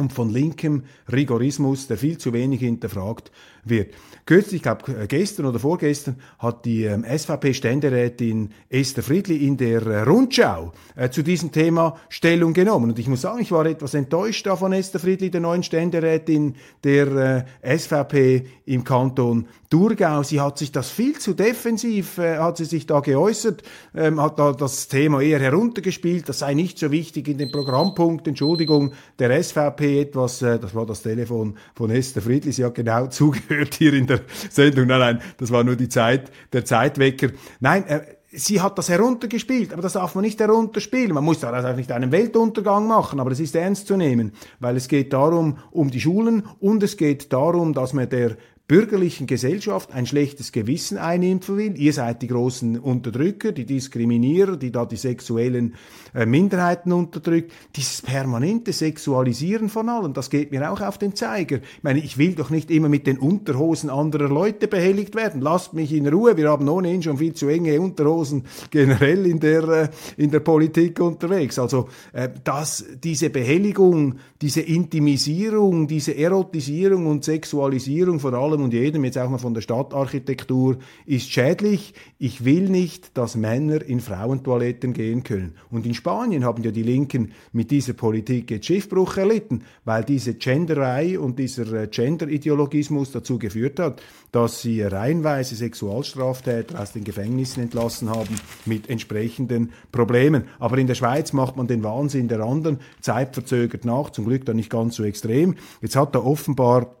[0.00, 3.30] und von linkem Rigorismus, der viel zu wenig hinterfragt
[3.64, 3.94] wird.
[4.26, 10.02] Kürzlich, ich glaube gestern oder vorgestern, hat die ähm, SVP-Ständerätin Esther Friedli in der äh,
[10.02, 12.90] Rundschau äh, zu diesem Thema Stellung genommen.
[12.90, 16.54] Und ich muss sagen, ich war etwas enttäuscht da von Esther Friedli, der neuen Ständerätin
[16.84, 20.22] der äh, SVP im Kanton Thurgau.
[20.22, 23.62] Sie hat sich das viel zu defensiv, hat sie sich da geäußert,
[23.94, 28.26] ähm, hat da das Thema eher heruntergespielt, das sei nicht so wichtig in den Programmpunkt,
[28.26, 33.06] Entschuldigung, der SVP etwas, äh, das war das Telefon von Esther Friedli, sie hat genau
[33.08, 34.86] zugehört hier in der Sendung.
[34.86, 37.30] Nein, nein, das war nur die Zeit, der Zeitwecker.
[37.60, 38.00] Nein, äh,
[38.32, 41.12] sie hat das heruntergespielt, aber das darf man nicht herunterspielen.
[41.12, 44.76] Man muss daraus auch nicht einen Weltuntergang machen, aber es ist ernst zu nehmen, weil
[44.76, 48.36] es geht darum, um die Schulen und es geht darum, dass man der
[48.70, 51.76] bürgerlichen Gesellschaft ein schlechtes Gewissen einimpfen will.
[51.76, 55.74] Ihr seid die großen Unterdrücker, die Diskriminierer, die da die sexuellen
[56.14, 57.50] äh, Minderheiten unterdrückt.
[57.74, 61.56] Dieses permanente Sexualisieren von allen, das geht mir auch auf den Zeiger.
[61.56, 65.40] Ich meine, ich will doch nicht immer mit den Unterhosen anderer Leute behelligt werden.
[65.40, 66.36] Lasst mich in Ruhe.
[66.36, 71.00] Wir haben ohnehin schon viel zu enge Unterhosen generell in der, äh, in der Politik
[71.00, 71.58] unterwegs.
[71.58, 79.04] Also, äh, dass diese Behelligung, diese Intimisierung, diese Erotisierung und Sexualisierung von allem und jedem,
[79.04, 81.94] jetzt auch mal von der Stadtarchitektur, ist schädlich.
[82.18, 85.54] Ich will nicht, dass Männer in Frauentoiletten gehen können.
[85.70, 90.34] Und in Spanien haben ja die Linken mit dieser Politik jetzt Schiffbruch erlitten, weil diese
[90.34, 97.62] Genderei und dieser äh, Gender-Ideologismus dazu geführt hat, dass sie reihenweise Sexualstraftäter aus den Gefängnissen
[97.62, 100.44] entlassen haben mit entsprechenden Problemen.
[100.58, 104.56] Aber in der Schweiz macht man den Wahnsinn der anderen zeitverzögert nach, zum Glück dann
[104.56, 105.56] nicht ganz so extrem.
[105.80, 106.99] Jetzt hat da offenbar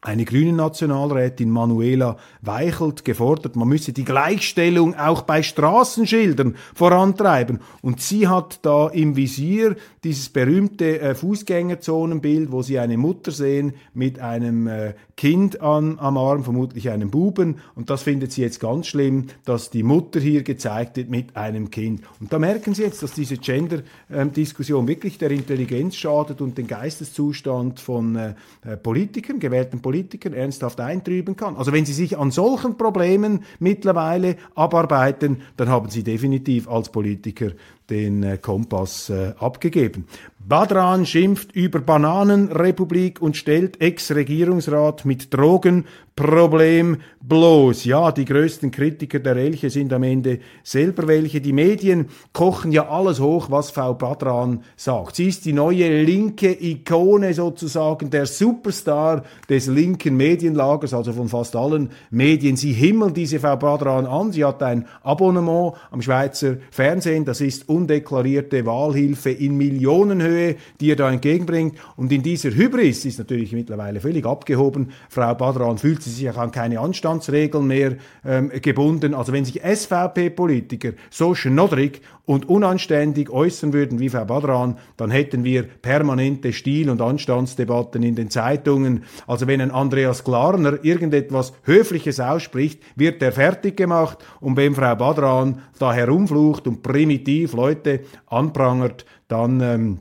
[0.00, 7.58] eine grüne Nationalrätin Manuela Weichelt gefordert, man müsse die Gleichstellung auch bei Straßenschildern vorantreiben.
[7.82, 13.74] Und sie hat da im Visier dieses berühmte äh, Fußgängerzonenbild, wo sie eine Mutter sehen
[13.92, 17.56] mit einem äh, Kind an, am Arm, vermutlich einem Buben.
[17.74, 21.70] Und das findet sie jetzt ganz schlimm, dass die Mutter hier gezeigt wird mit einem
[21.72, 22.02] Kind.
[22.20, 26.68] Und da merken Sie jetzt, dass diese Gender-Diskussion ähm, wirklich der Intelligenz schadet und den
[26.68, 28.34] Geisteszustand von äh,
[28.80, 29.87] Politikern, gewählten Politikern
[30.34, 31.56] ernsthaft eintrüben kann.
[31.56, 37.52] Also wenn Sie sich an solchen Problemen mittlerweile abarbeiten, dann haben Sie definitiv als Politiker
[37.90, 40.06] den äh, Kompass äh, abgegeben.
[40.48, 47.84] Badran schimpft über Bananenrepublik und stellt Ex-Regierungsrat mit Drogenproblem bloß.
[47.84, 51.42] Ja, die größten Kritiker der Elche sind am Ende selber welche.
[51.42, 55.16] Die Medien kochen ja alles hoch, was Frau Badran sagt.
[55.16, 61.56] Sie ist die neue linke Ikone sozusagen, der Superstar des linken Medienlagers, also von fast
[61.56, 62.56] allen Medien.
[62.56, 64.32] Sie himmeln diese Frau Badran an.
[64.32, 67.26] Sie hat ein Abonnement am Schweizer Fernsehen.
[67.26, 70.37] Das ist undeklarierte Wahlhilfe in Millionenhöhe,
[70.80, 71.78] die er da entgegenbringt.
[71.96, 74.92] Und in dieser Hybris ist natürlich mittlerweile völlig abgehoben.
[75.08, 79.14] Frau Badran fühlt sich auch an keine Anstandsregeln mehr ähm, gebunden.
[79.14, 85.44] Also wenn sich SVP-Politiker so schnoddrig und unanständig äußern würden wie Frau Badran, dann hätten
[85.44, 89.04] wir permanente Stil- und Anstandsdebatten in den Zeitungen.
[89.26, 94.94] Also wenn ein Andreas Klarner irgendetwas Höfliches ausspricht, wird er fertig gemacht und wenn Frau
[94.94, 99.98] Badran da herumflucht und primitiv Leute anprangert, dann ähm,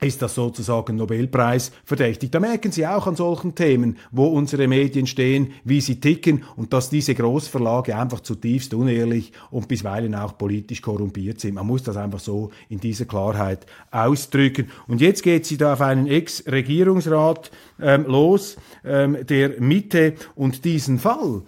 [0.00, 2.30] ist das sozusagen Nobelpreis verdächtig.
[2.30, 6.72] Da merken Sie auch an solchen Themen, wo unsere Medien stehen, wie sie ticken und
[6.72, 11.54] dass diese Großverlage einfach zutiefst unehrlich und bisweilen auch politisch korrumpiert sind.
[11.54, 14.70] Man muss das einfach so in dieser Klarheit ausdrücken.
[14.86, 20.98] Und jetzt geht sie da auf einen Ex-Regierungsrat ähm, los, ähm, der Mitte und diesen
[20.98, 21.42] Fall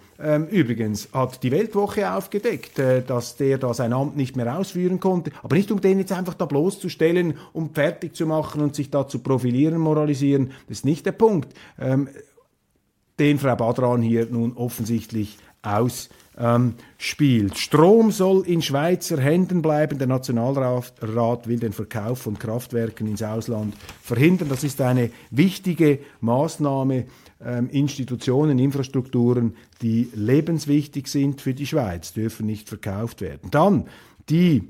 [0.49, 5.31] übrigens hat die Weltwoche aufgedeckt, äh, dass der da sein Amt nicht mehr ausführen konnte.
[5.41, 9.07] Aber nicht um den jetzt einfach da bloßzustellen, um fertig zu machen und sich da
[9.07, 10.51] zu profilieren, moralisieren.
[10.67, 12.07] Das ist nicht der Punkt, ähm,
[13.19, 17.57] den Frau Badran hier nun offensichtlich aus ähm, spielt.
[17.57, 19.97] Strom soll in Schweizer Händen bleiben.
[19.97, 24.49] Der Nationalrat will den Verkauf von Kraftwerken ins Ausland verhindern.
[24.49, 27.05] Das ist eine wichtige Maßnahme.
[27.45, 33.51] Ähm, Institutionen, Infrastrukturen, die lebenswichtig sind für die Schweiz, dürfen nicht verkauft werden.
[33.51, 33.87] Dann
[34.29, 34.69] die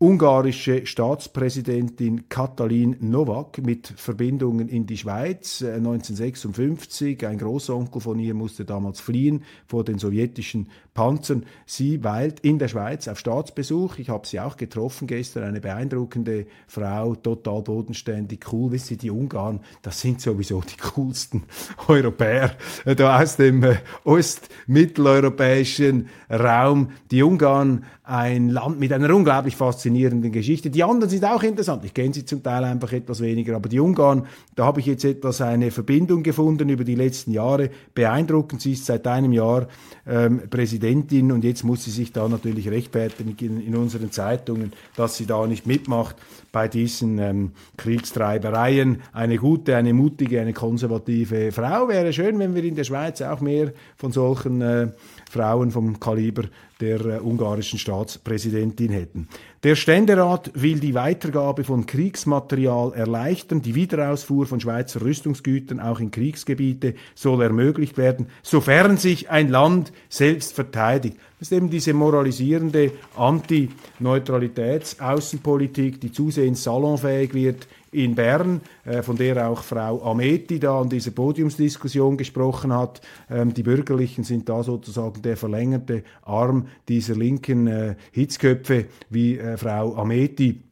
[0.00, 7.22] ungarische Staatspräsidentin Katalin Nowak mit Verbindungen in die Schweiz 1956.
[7.22, 11.44] Äh, Ein Großonkel von ihr musste damals fliehen vor den sowjetischen Panzern.
[11.66, 13.98] Sie weilt in der Schweiz auf Staatsbesuch.
[13.98, 15.44] Ich habe sie auch getroffen gestern.
[15.44, 18.72] Eine beeindruckende Frau, total bodenständig, cool.
[18.72, 21.42] Wissen Sie, die Ungarn, das sind sowieso die coolsten
[21.88, 26.92] Europäer äh, da aus dem äh, ostmitteleuropäischen Raum.
[27.10, 30.70] Die Ungarn, ein Land mit einer unglaublich faszinierenden Geschichte.
[30.70, 31.84] Die anderen sind auch interessant.
[31.84, 35.04] Ich kenne sie zum Teil einfach etwas weniger, aber die Ungarn, da habe ich jetzt
[35.04, 37.70] etwas eine Verbindung gefunden über die letzten Jahre.
[37.94, 38.60] Beeindruckend.
[38.60, 39.68] Sie ist seit einem Jahr
[40.06, 45.16] ähm, Präsidentin und jetzt muss sie sich da natürlich rechtfertigen in, in unseren Zeitungen, dass
[45.16, 46.16] sie da nicht mitmacht
[46.52, 49.02] bei diesen ähm, Kriegstreibereien.
[49.12, 53.40] Eine gute, eine mutige, eine konservative Frau wäre schön, wenn wir in der Schweiz auch
[53.40, 54.88] mehr von solchen äh,
[55.30, 56.44] Frauen vom Kaliber
[56.80, 59.28] der äh, ungarischen Staatspräsidentin hätten.
[59.62, 63.60] Der Ständerat will die Weitergabe von Kriegsmaterial erleichtern.
[63.62, 69.92] Die Wiederausfuhr von Schweizer Rüstungsgütern auch in Kriegsgebiete soll ermöglicht werden, sofern sich ein Land
[70.08, 71.16] selbst verteidigt.
[71.38, 79.48] Das ist eben diese moralisierende Anti-Neutralitäts-Außenpolitik, die zusehends salonfähig wird in Bern, äh, von der
[79.48, 83.00] auch Frau Ameti da an dieser Podiumsdiskussion gesprochen hat.
[83.28, 89.56] Ähm, die Bürgerlichen sind da sozusagen der verlängerte Arm dieser linken äh, Hitzköpfe wie äh,
[89.56, 90.62] Frau Ameti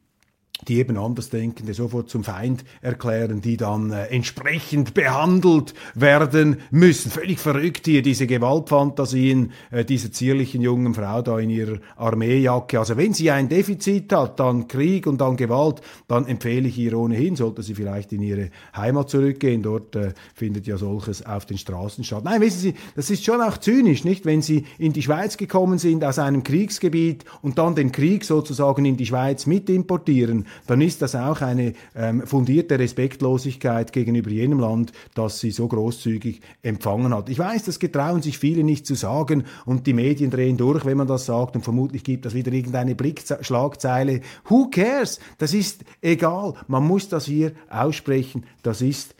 [0.67, 7.11] die eben Andersdenkende sofort zum Feind erklären, die dann äh, entsprechend behandelt werden müssen.
[7.11, 12.79] Völlig verrückt hier, diese Gewaltfantasien äh, dieser zierlichen jungen Frau da in ihrer Armeejacke.
[12.79, 16.97] Also wenn sie ein Defizit hat an Krieg und an Gewalt, dann empfehle ich ihr
[16.97, 19.63] ohnehin, sollte sie vielleicht in ihre Heimat zurückgehen.
[19.63, 22.25] Dort äh, findet ja solches auf den Straßen statt.
[22.25, 24.25] Nein, wissen Sie, das ist schon auch zynisch, nicht?
[24.25, 28.83] Wenn Sie in die Schweiz gekommen sind aus einem Kriegsgebiet und dann den Krieg sozusagen
[28.83, 34.59] in die Schweiz mit importieren, dann ist das auch eine ähm, fundierte Respektlosigkeit gegenüber jenem
[34.59, 37.29] Land, das sie so großzügig empfangen hat.
[37.29, 40.97] Ich weiß, das getrauen sich viele nicht zu sagen und die Medien drehen durch, wenn
[40.97, 44.21] man das sagt und vermutlich gibt das wieder irgendeine Blickschlagzeile.
[44.45, 45.19] Who cares?
[45.37, 46.53] Das ist egal.
[46.67, 48.45] Man muss das hier aussprechen.
[48.63, 49.15] Das ist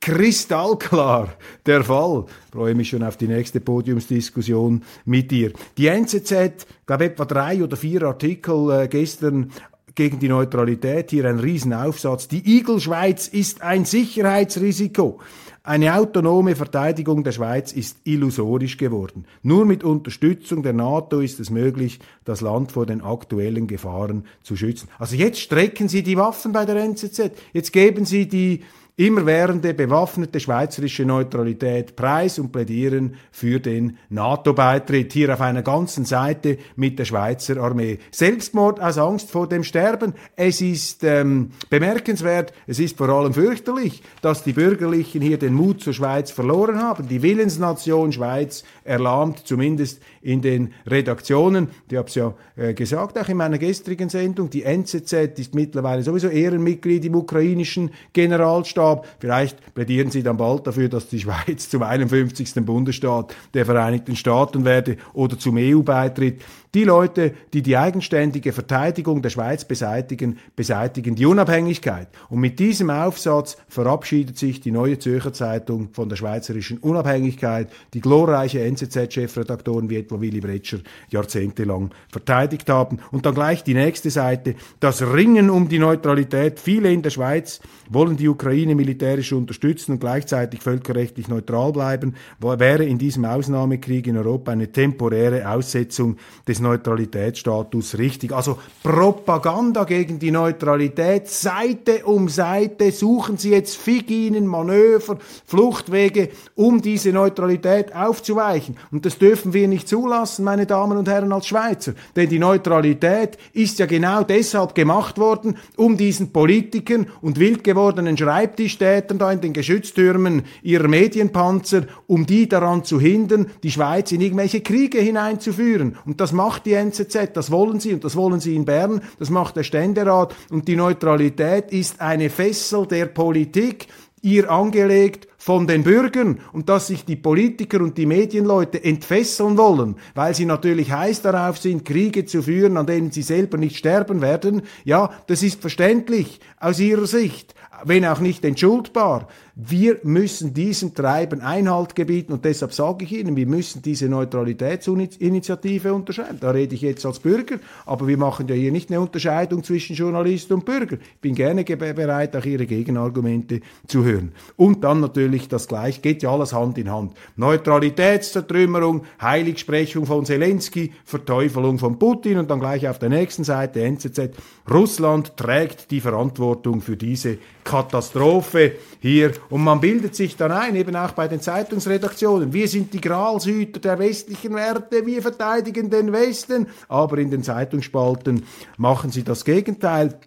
[0.00, 1.34] kristallklar
[1.66, 2.24] der Fall.
[2.46, 5.52] Ich freue mich schon auf die nächste Podiumsdiskussion mit dir.
[5.76, 9.50] Die NZZ, glaube etwa drei oder vier Artikel äh, gestern
[9.94, 11.10] gegen die Neutralität.
[11.10, 12.28] Hier ein Riesenaufsatz.
[12.28, 15.20] Die Igelschweiz ist ein Sicherheitsrisiko.
[15.62, 19.26] Eine autonome Verteidigung der Schweiz ist illusorisch geworden.
[19.42, 24.56] Nur mit Unterstützung der NATO ist es möglich, das Land vor den aktuellen Gefahren zu
[24.56, 24.88] schützen.
[24.98, 27.32] Also jetzt strecken Sie die Waffen bei der NZZ.
[27.52, 28.62] Jetzt geben Sie die
[29.00, 35.14] immerwährende bewaffnete schweizerische Neutralität preis und plädieren für den NATO-Beitritt.
[35.14, 37.98] Hier auf einer ganzen Seite mit der Schweizer Armee.
[38.10, 40.12] Selbstmord aus Angst vor dem Sterben.
[40.36, 45.80] Es ist ähm, bemerkenswert, es ist vor allem fürchterlich, dass die Bürgerlichen hier den Mut
[45.80, 47.08] zur Schweiz verloren haben.
[47.08, 51.68] Die Willensnation Schweiz erlahmt, zumindest in den Redaktionen.
[51.90, 54.50] Ich habe es ja äh, gesagt, auch in meiner gestrigen Sendung.
[54.50, 59.06] Die NZZ ist mittlerweile sowieso Ehrenmitglied im ukrainischen Generalstab gab.
[59.18, 62.54] Vielleicht plädieren Sie dann bald dafür, dass die Schweiz zum 51.
[62.64, 66.42] Bundesstaat der Vereinigten Staaten werde oder zum EU-Beitritt.
[66.72, 72.06] Die Leute, die die eigenständige Verteidigung der Schweiz beseitigen, beseitigen die Unabhängigkeit.
[72.28, 78.00] Und mit diesem Aufsatz verabschiedet sich die Neue Zürcher Zeitung von der schweizerischen Unabhängigkeit, die
[78.00, 82.98] glorreiche NZZ-Chefredaktoren wie etwa Willy Bretscher jahrzehntelang verteidigt haben.
[83.10, 84.54] Und dann gleich die nächste Seite.
[84.78, 86.60] Das Ringen um die Neutralität.
[86.60, 87.58] Viele in der Schweiz
[87.88, 94.16] wollen die Ukraine militärisch unterstützen und gleichzeitig völkerrechtlich neutral bleiben, wäre in diesem Ausnahmekrieg in
[94.16, 96.16] Europa eine temporäre Aussetzung
[96.46, 98.32] des Neutralitätsstatus richtig.
[98.32, 106.82] Also Propaganda gegen die Neutralität, Seite um Seite suchen sie jetzt Figinen, Manöver, Fluchtwege, um
[106.82, 108.76] diese Neutralität aufzuweichen.
[108.90, 111.94] Und das dürfen wir nicht zulassen, meine Damen und Herren, als Schweizer.
[112.16, 118.16] Denn die Neutralität ist ja genau deshalb gemacht worden, um diesen Politikern und wild gewordenen
[118.16, 124.20] Schreibtischtätern da in den Geschütztürmen ihrer Medienpanzer, um die daran zu hindern, die Schweiz in
[124.20, 125.96] irgendwelche Kriege hineinzuführen.
[126.04, 129.02] Und das macht macht die NZZ, das wollen sie und das wollen sie in Bern,
[129.20, 130.34] das macht der Ständerat.
[130.50, 133.86] Und die Neutralität ist eine Fessel der Politik,
[134.20, 136.40] ihr angelegt von den Bürgern.
[136.52, 141.56] Und dass sich die Politiker und die Medienleute entfesseln wollen, weil sie natürlich heiß darauf
[141.56, 146.40] sind, Kriege zu führen, an denen sie selber nicht sterben werden, ja, das ist verständlich
[146.58, 149.28] aus ihrer Sicht, wenn auch nicht entschuldbar.
[149.54, 155.92] Wir müssen diesem Treiben Einhalt gebieten und deshalb sage ich Ihnen, wir müssen diese Neutralitätsinitiative
[155.92, 156.38] unterscheiden.
[156.40, 159.96] Da rede ich jetzt als Bürger, aber wir machen ja hier nicht eine Unterscheidung zwischen
[159.96, 160.98] Journalist und Bürger.
[161.00, 164.32] Ich bin gerne bereit, auch Ihre Gegenargumente zu hören.
[164.56, 167.14] Und dann natürlich das Gleiche, geht ja alles Hand in Hand.
[167.36, 174.30] Neutralitätszertrümmerung, Heiligsprechung von Zelensky, Verteufelung von Putin und dann gleich auf der nächsten Seite NZZ.
[174.70, 179.32] Russland trägt die Verantwortung für diese Katastrophe hier.
[179.50, 183.80] Und man bildet sich dann ein, eben auch bei den Zeitungsredaktionen, wir sind die Gralshüter
[183.80, 186.68] der westlichen Werte, wir verteidigen den Westen.
[186.88, 188.44] Aber in den Zeitungsspalten
[188.78, 190.20] machen sie das Gegenteil.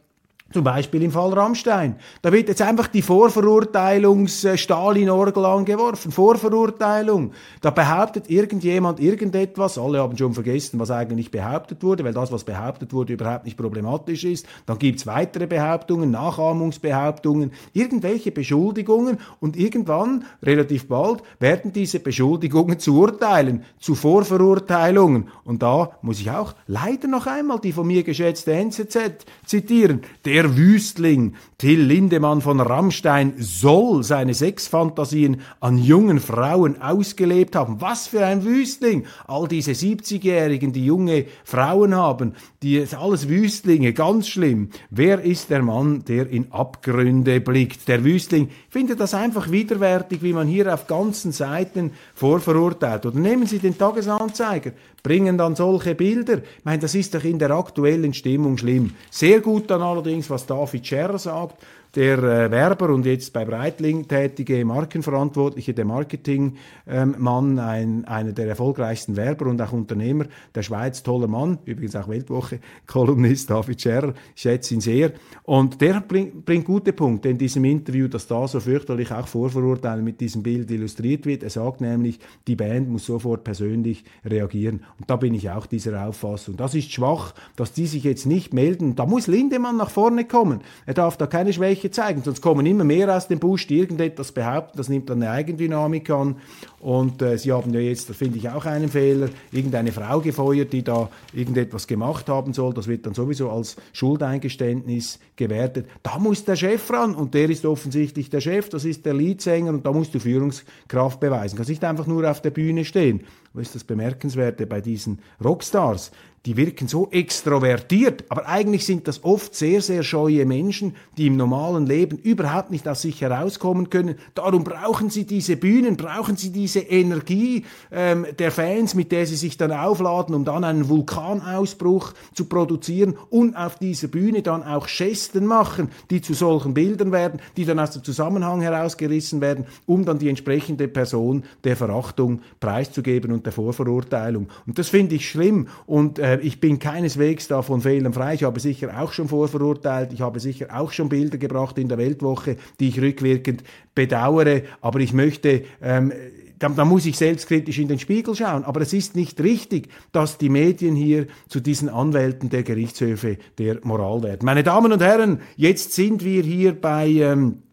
[0.53, 1.95] Zum Beispiel im Fall Rammstein.
[2.21, 6.11] Da wird jetzt einfach die Vorverurteilungs-Stalin-Orgel angeworfen.
[6.11, 7.31] Vorverurteilung.
[7.61, 9.79] Da behauptet irgendjemand irgendetwas.
[9.79, 13.57] Alle haben schon vergessen, was eigentlich behauptet wurde, weil das, was behauptet wurde, überhaupt nicht
[13.57, 14.45] problematisch ist.
[14.67, 22.95] Dann gibt's weitere Behauptungen, Nachahmungsbehauptungen, irgendwelche Beschuldigungen und irgendwann, relativ bald, werden diese Beschuldigungen zu
[22.95, 25.29] Urteilen, zu Vorverurteilungen.
[25.45, 30.01] Und da muss ich auch leider noch einmal die von mir geschätzte NZZ zitieren.
[30.25, 37.79] Der der Wüstling Till Lindemann von Rammstein soll seine Sexfantasien an jungen Frauen ausgelebt haben.
[37.79, 39.05] Was für ein Wüstling!
[39.25, 44.69] All diese 70-Jährigen, die junge Frauen haben, die alles Wüstlinge, ganz schlimm.
[44.89, 47.87] Wer ist der Mann, der in Abgründe blickt?
[47.87, 53.05] Der Wüstling findet das einfach widerwärtig, wie man hier auf ganzen Seiten vorverurteilt.
[53.05, 54.71] Oder nehmen Sie den Tagesanzeiger,
[55.03, 56.37] bringen dann solche Bilder.
[56.37, 58.95] Ich meine, das ist doch in der aktuellen Stimmung schlimm.
[59.11, 61.61] Sehr gut dann allerdings, was David Scherr sagt,
[61.95, 68.47] der äh, Werber und jetzt bei Breitling tätige Markenverantwortliche, der Marketingmann, ähm, ein, einer der
[68.47, 70.25] erfolgreichsten Werber und auch Unternehmer
[70.55, 75.11] der Schweiz, toller Mann, übrigens auch Weltwoche-Kolumnist David Scherr, ich schätze ihn sehr.
[75.43, 80.03] Und der bring, bringt gute Punkte in diesem Interview, dass da so fürchterlich auch Vorverurteilen
[80.03, 81.43] mit diesem Bild illustriert wird.
[81.43, 84.83] Er sagt nämlich, die Band muss sofort persönlich reagieren.
[84.99, 86.57] Und da bin ich auch dieser Auffassung.
[86.57, 88.95] Das ist schwach, dass die sich jetzt nicht melden.
[88.95, 90.61] Da muss Lindemann nach vorne kommen.
[90.85, 92.23] Er darf da keine Schwäche Schwäche zeigen.
[92.23, 96.09] Sonst kommen immer mehr aus dem Busch, die irgendetwas behaupten, das nimmt dann eine Eigendynamik
[96.09, 96.37] an.
[96.79, 100.73] Und äh, sie haben ja jetzt, das finde ich auch einen Fehler, irgendeine Frau gefeuert,
[100.73, 102.73] die da irgendetwas gemacht haben soll.
[102.73, 105.87] Das wird dann sowieso als Schuldeingeständnis gewertet.
[106.03, 109.69] Da muss der Chef ran und der ist offensichtlich der Chef, das ist der Leadsänger
[109.71, 111.55] und da musst du Führungskraft beweisen.
[111.55, 113.21] Du kannst nicht einfach nur auf der Bühne stehen.
[113.53, 116.11] Was ist das Bemerkenswerte bei diesen Rockstars?
[116.45, 121.37] Die wirken so extrovertiert, aber eigentlich sind das oft sehr, sehr scheue Menschen, die im
[121.37, 124.15] normalen Leben überhaupt nicht aus sich herauskommen können.
[124.35, 129.37] Darum brauchen sie diese Bühnen, brauchen sie diese Energie ähm, der Fans, mit der sie
[129.37, 134.87] sich dann aufladen, um dann einen Vulkanausbruch zu produzieren und auf dieser Bühne dann auch
[134.87, 140.03] Gesten machen, die zu solchen Bildern werden, die dann aus dem Zusammenhang herausgerissen werden, um
[140.03, 144.49] dann die entsprechende Person der Verachtung preiszugeben und der Vorverurteilung.
[144.67, 148.35] Und das finde ich schlimm und äh, ich bin keineswegs davon fehlenfrei.
[148.35, 150.13] Ich habe sicher auch schon vorverurteilt.
[150.13, 153.63] Ich habe sicher auch schon Bilder gebracht in der Weltwoche, die ich rückwirkend
[153.93, 154.61] bedauere.
[154.81, 156.13] Aber ich möchte ähm,
[156.59, 158.63] da, da, muss ich selbstkritisch in den Spiegel schauen.
[158.63, 163.79] Aber es ist nicht richtig, dass die Medien hier zu diesen Anwälten der Gerichtshöfe der
[163.83, 164.45] Moral werden.
[164.45, 167.63] Meine Damen und Herren, jetzt sind wir hier bei ähm,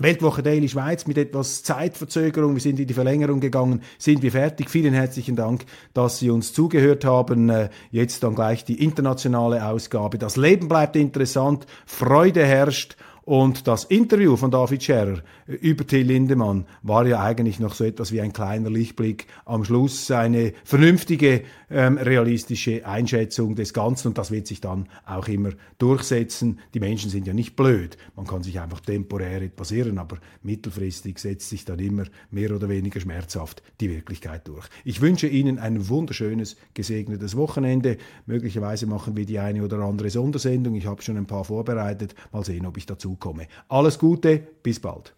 [0.00, 2.54] Weltwoche Daily Schweiz mit etwas Zeitverzögerung.
[2.54, 4.70] Wir sind in die Verlängerung gegangen, sind wir fertig.
[4.70, 7.48] Vielen herzlichen Dank, dass Sie uns zugehört haben.
[7.48, 10.18] Äh, jetzt dann gleich die internationale Ausgabe.
[10.18, 12.96] Das Leben bleibt interessant, Freude herrscht
[13.28, 18.10] und das Interview von David Scherer über Till Lindemann war ja eigentlich noch so etwas
[18.10, 24.30] wie ein kleiner Lichtblick am Schluss, eine vernünftige, ähm, realistische Einschätzung des Ganzen und das
[24.30, 26.60] wird sich dann auch immer durchsetzen.
[26.72, 31.18] Die Menschen sind ja nicht blöd, man kann sich einfach temporär etwas irren, aber mittelfristig
[31.18, 34.66] setzt sich dann immer mehr oder weniger schmerzhaft die Wirklichkeit durch.
[34.86, 37.98] Ich wünsche Ihnen ein wunderschönes, gesegnetes Wochenende.
[38.24, 40.76] Möglicherweise machen wir die eine oder andere Sondersendung.
[40.76, 42.14] Ich habe schon ein paar vorbereitet.
[42.32, 43.46] Mal sehen, ob ich dazu komme.
[43.68, 45.14] Alles Gute, bis bald.